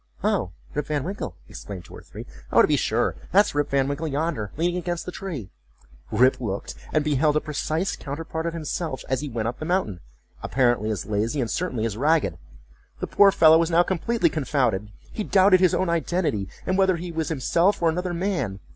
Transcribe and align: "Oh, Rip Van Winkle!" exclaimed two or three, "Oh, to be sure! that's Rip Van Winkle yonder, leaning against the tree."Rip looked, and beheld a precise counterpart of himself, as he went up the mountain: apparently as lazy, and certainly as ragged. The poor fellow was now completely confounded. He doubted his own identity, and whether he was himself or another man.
"Oh, 0.23 0.51
Rip 0.73 0.87
Van 0.87 1.03
Winkle!" 1.03 1.35
exclaimed 1.47 1.85
two 1.85 1.95
or 1.95 2.01
three, 2.01 2.25
"Oh, 2.51 2.63
to 2.63 2.67
be 2.67 2.75
sure! 2.75 3.13
that's 3.31 3.53
Rip 3.53 3.69
Van 3.69 3.87
Winkle 3.87 4.07
yonder, 4.07 4.51
leaning 4.57 4.77
against 4.77 5.05
the 5.05 5.11
tree."Rip 5.11 6.41
looked, 6.41 6.73
and 6.91 7.03
beheld 7.03 7.35
a 7.35 7.39
precise 7.39 7.95
counterpart 7.95 8.47
of 8.47 8.53
himself, 8.55 9.03
as 9.09 9.21
he 9.21 9.29
went 9.29 9.47
up 9.47 9.59
the 9.59 9.63
mountain: 9.65 9.99
apparently 10.41 10.89
as 10.89 11.05
lazy, 11.05 11.39
and 11.39 11.51
certainly 11.51 11.85
as 11.85 11.97
ragged. 11.97 12.39
The 12.99 13.05
poor 13.05 13.31
fellow 13.31 13.59
was 13.59 13.69
now 13.69 13.83
completely 13.83 14.31
confounded. 14.31 14.89
He 15.13 15.23
doubted 15.23 15.59
his 15.59 15.75
own 15.75 15.87
identity, 15.87 16.49
and 16.65 16.79
whether 16.79 16.95
he 16.95 17.11
was 17.11 17.29
himself 17.29 17.79
or 17.79 17.87
another 17.89 18.15
man. 18.15 18.59